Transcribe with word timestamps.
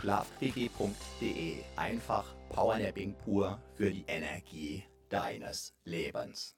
Schlafquickie.de. 0.00 1.56
Einfach 1.76 2.24
Powernapping 2.50 3.14
pur 3.24 3.58
für 3.74 3.90
die 3.90 4.04
Energie 4.06 4.84
deines 5.08 5.74
Lebens. 5.84 6.56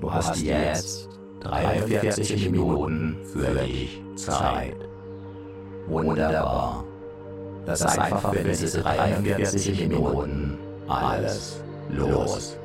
Du 0.00 0.12
hast 0.12 0.36
jetzt 0.42 1.08
43 1.40 2.50
Minuten 2.50 3.18
für 3.32 3.54
dich 3.54 4.00
Zeit. 4.16 4.76
Wunderbar. 5.86 6.84
Lass 7.66 7.82
einfach 7.82 8.32
für 8.32 8.42
diese 8.42 8.82
43 8.82 9.88
Minuten 9.88 10.58
alles 10.88 11.62
los. 11.90 12.56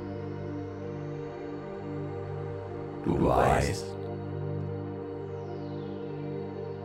Du 3.06 3.26
weißt, 3.26 3.86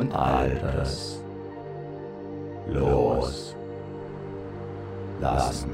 Und 0.00 0.14
Altes 0.14 1.20
los 2.66 3.54
lassen. 5.20 5.69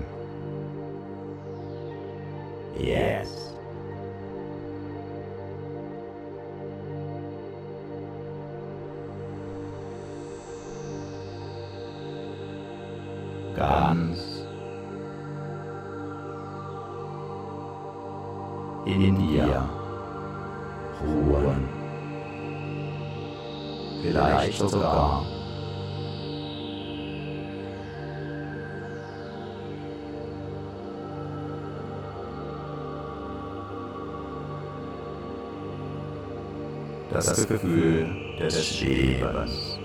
Das 37.37 37.47
Gefühl 37.47 38.07
des 38.41 38.81
Lebens 38.81 39.79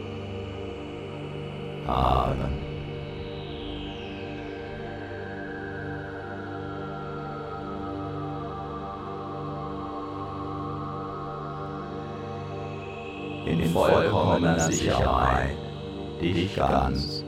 haben. 1.85 2.71
in 13.45 13.69
vollkommener 13.69 14.59
Sicherheit 14.59 15.57
dich 16.21 16.55
ganz. 16.55 17.25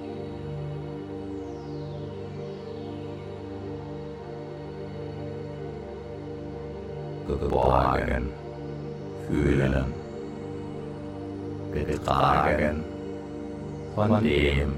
Geborgen 7.28 8.30
fühlen, 9.28 9.93
getragen 11.74 12.84
von 13.96 14.24
dem, 14.24 14.74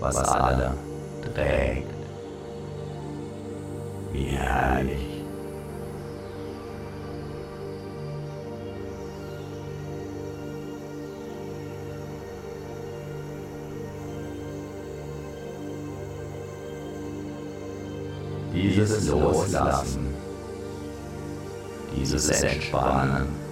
was 0.00 0.16
alle 0.16 0.74
trägt. 1.34 1.90
Wie 4.12 4.26
herrlich. 4.26 5.15
Dieses 18.56 19.08
Loslassen, 19.08 20.14
dieses 21.94 22.30
Entspannen. 22.30 23.45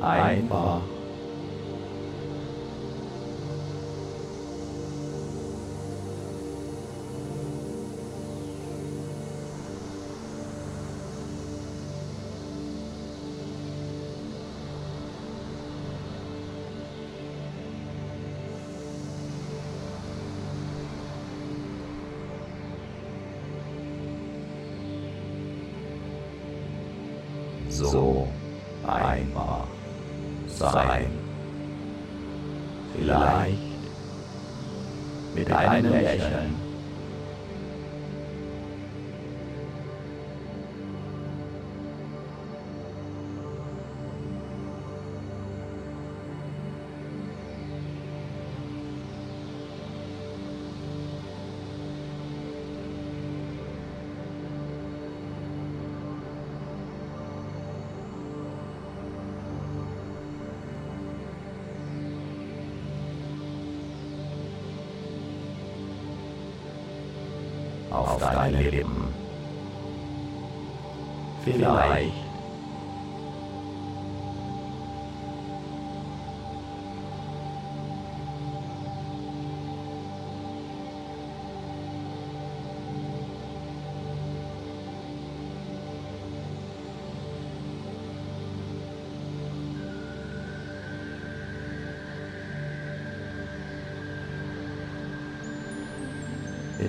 Einfach. 0.00 0.82
so 0.88 0.99
auf 68.22 68.32
deine 68.32 68.62
Lippen. 68.62 69.14
Vielleicht 71.44 72.09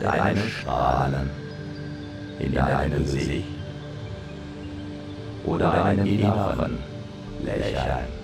mit 0.02 0.10
einem 0.10 0.50
Strahlen 0.50 1.30
in 2.40 2.54
deinem 2.54 3.04
Gesicht 3.04 3.46
oder 5.46 5.86
einem 5.86 6.06
inneren 6.06 6.78
Lächeln. 7.44 8.21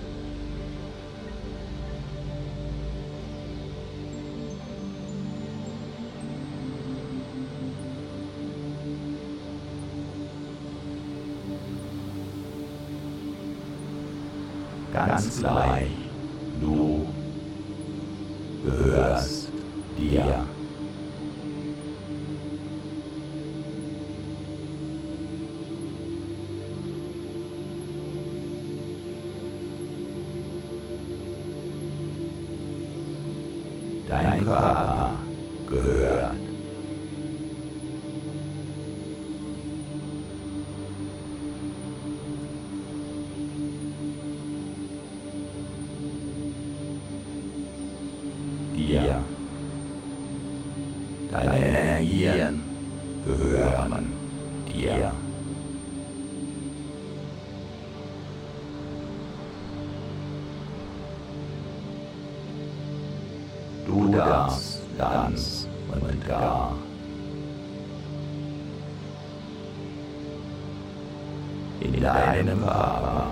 In 71.80 72.00
deinem 72.00 72.60
Körper 72.60 73.30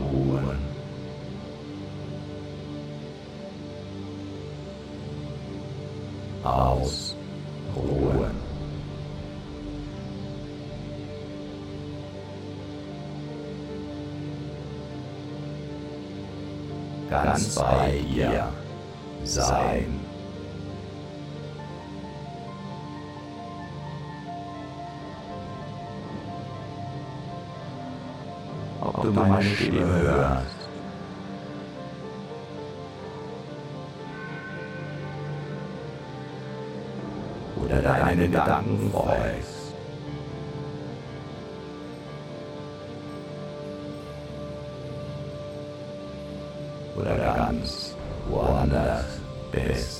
ruhen. 0.00 0.58
Ausruhen. 6.42 7.16
Ganz 17.10 17.54
bei 17.56 18.00
dir 18.08 18.48
sein. 19.24 19.99
Ob 29.00 29.06
du 29.06 29.12
meine 29.12 29.42
Stimme 29.42 29.86
hörst. 29.86 30.68
Oder 37.64 37.80
deine 37.80 38.28
Gedanken 38.28 38.90
folgst. 38.92 39.74
Oder 46.94 47.16
ganz 47.16 47.96
woanders 48.28 49.06
bist. 49.50 49.99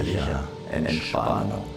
Herrliche 0.00 0.40
Entspannung. 0.72 1.69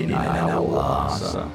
In 0.00 0.14
einer 0.14 0.62
Oase. 0.62 1.32
Der 1.34 1.49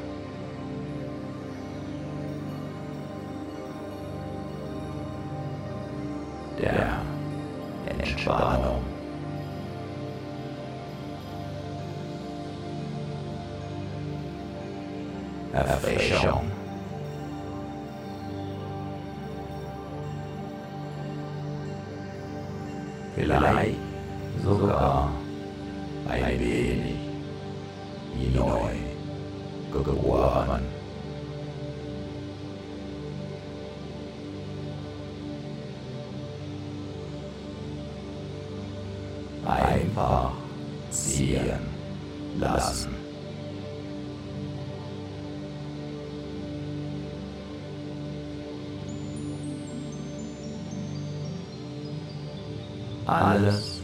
Alles 53.36 53.82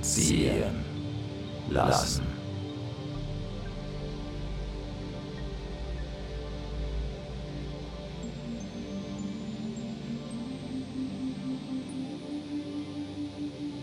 ziehen 0.00 0.82
lassen. 1.68 2.22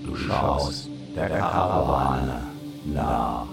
Du 0.03 0.15
schaust 0.15 0.89
der 1.15 1.29
Karawane 1.29 2.41
nach. 2.85 3.44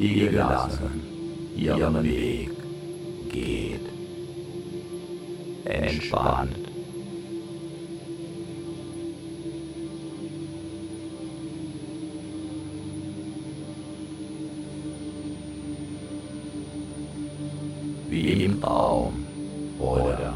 Die 0.00 0.14
gelassen 0.30 1.02
ihren 1.54 2.02
Weg 2.02 2.50
geht. 3.28 3.86
Entspannt. 5.66 6.56
Wie 18.08 18.44
im 18.44 18.58
Traum. 18.58 19.26
Oder 19.78 20.32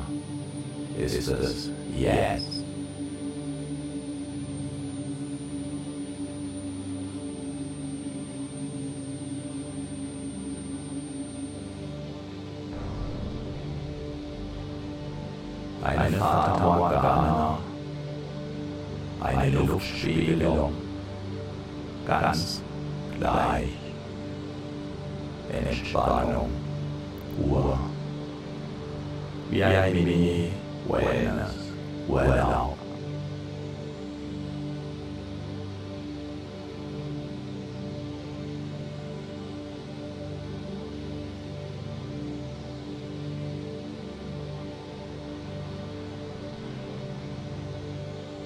ist 0.99 1.27
es 1.29 1.71
jetzt? 1.99 2.34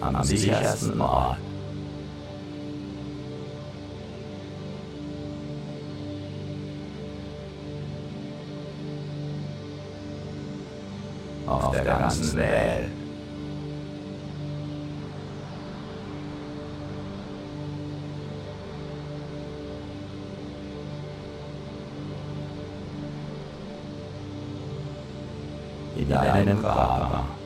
Am 0.01 0.23
sichersten 0.23 1.01
Ort. 1.01 1.39
Auf 11.47 11.71
der 11.73 11.85
ganzen 11.85 12.37
Welt. 12.37 12.91
In 25.97 26.09
deinem 26.09 26.63
Körper 26.63 27.38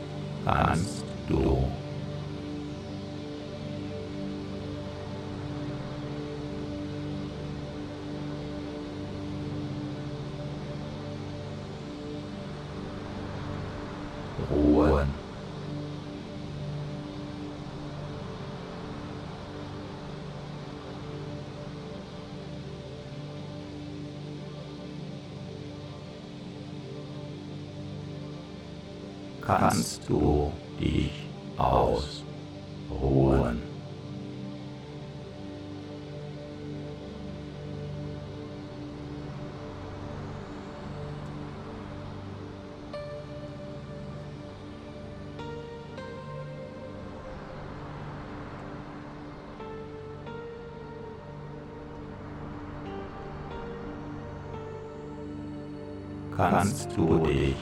kannst 56.51 56.97
du 56.97 57.19
dich 57.19 57.57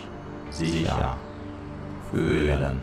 sicher 0.50 1.16
fühlen. 2.10 2.80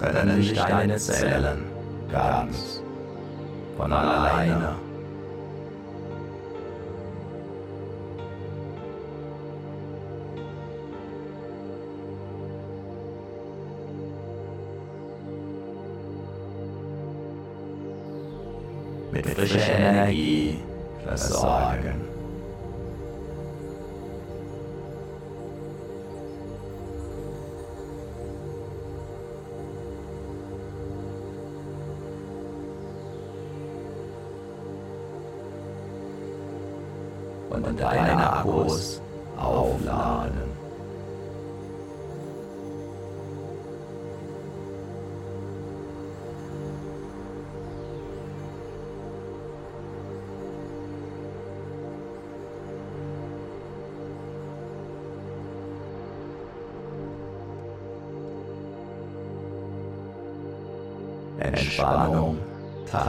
Können 0.00 0.42
sich 0.42 0.54
deine 0.54 0.96
Zellen 0.96 1.64
ganz 2.10 2.82
von 3.76 3.92
alleine 3.92 4.76
mit 19.24 19.34
frischer 19.34 19.78
Energie 19.78 20.58
versorgen. 21.04 22.00
Und 37.50 37.80
deine 37.80 38.32
Akkus 38.32 38.93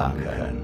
tanken. 0.05 0.63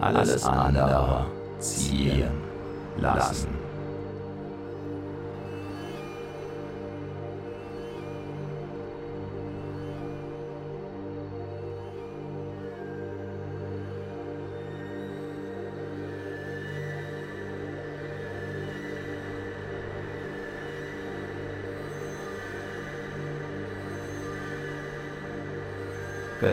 Alles 0.00 0.44
andere 0.44 1.26
ziehen 1.60 2.32
lassen. 2.98 3.51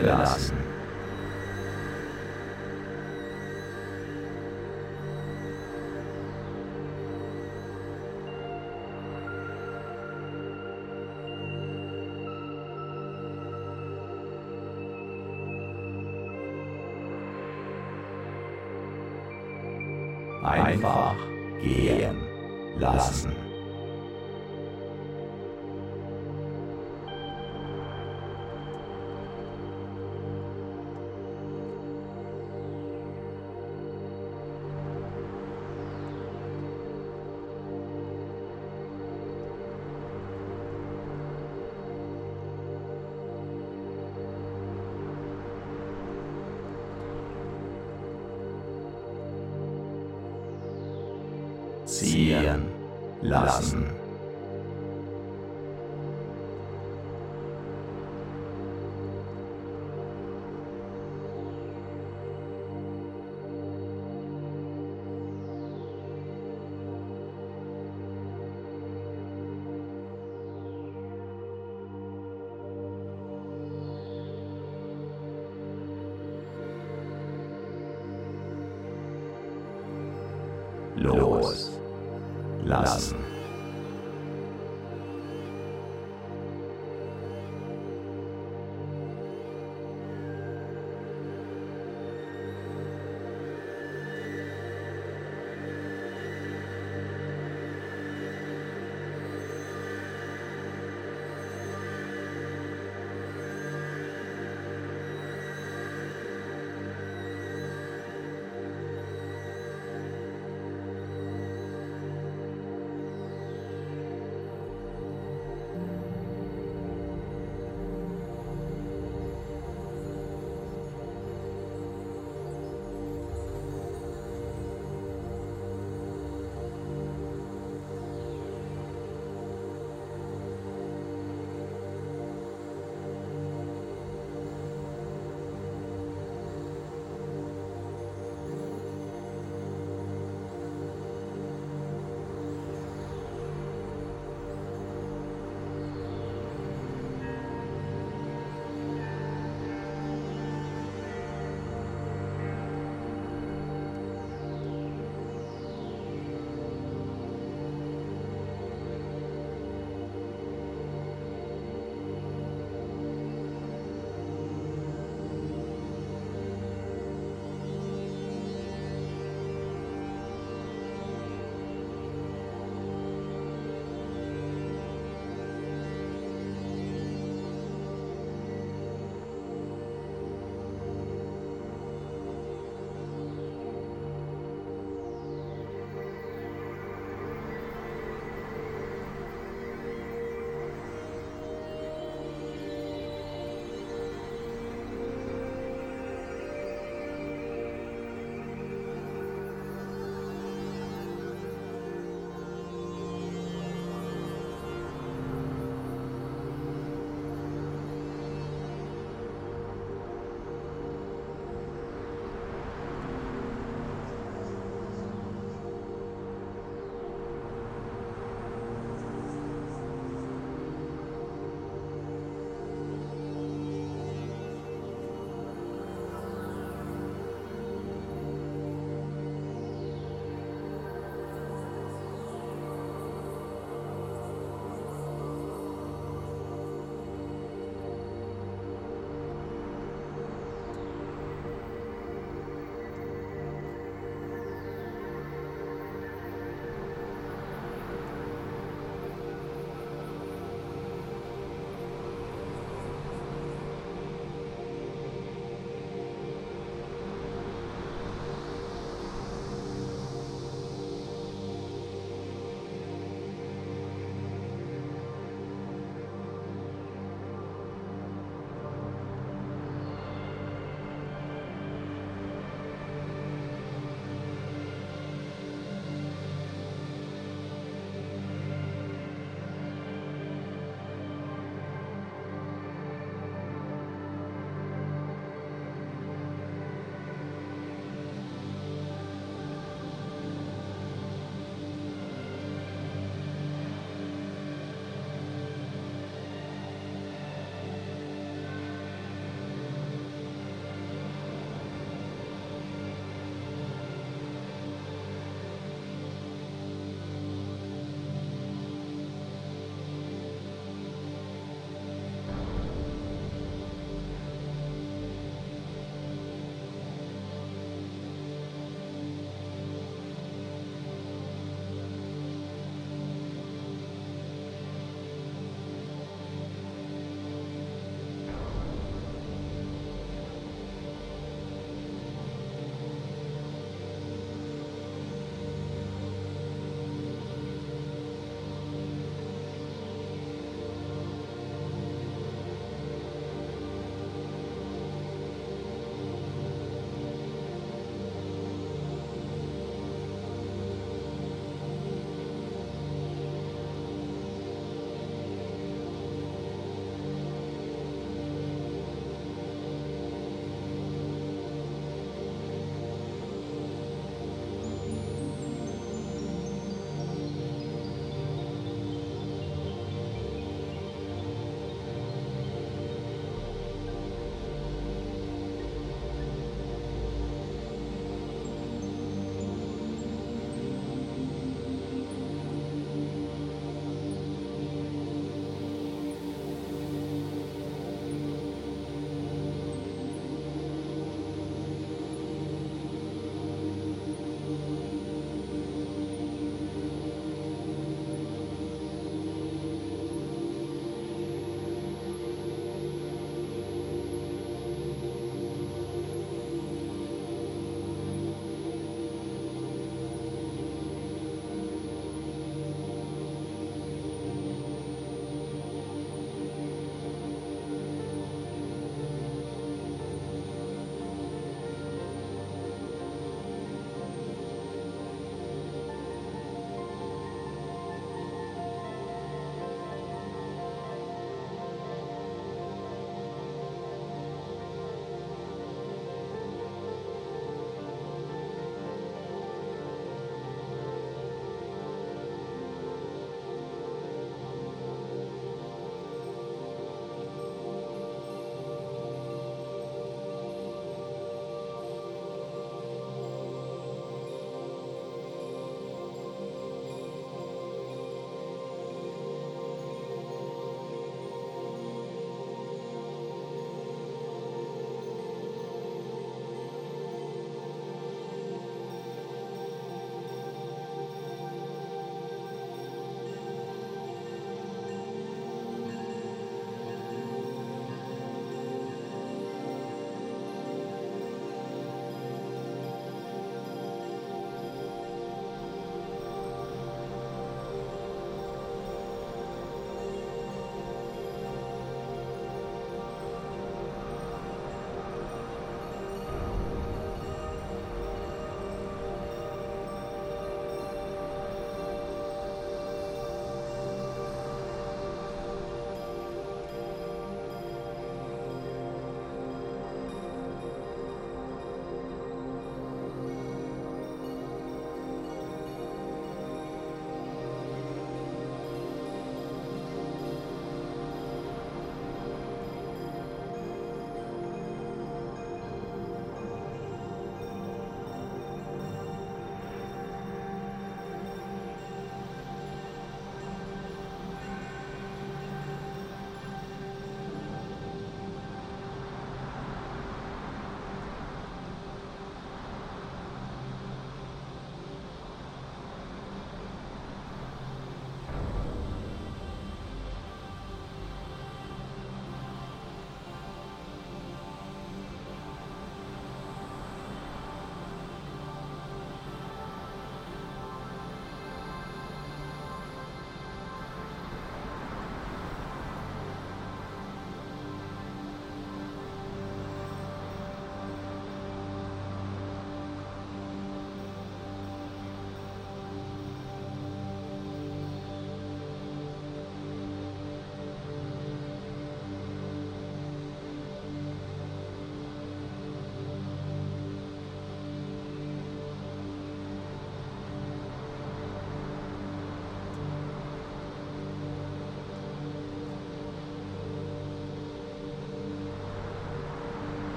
Gelassen. 0.00 0.49
Lassen. 53.30 53.99